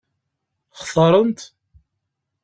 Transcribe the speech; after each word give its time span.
Xtaṛen-t? 0.79 1.39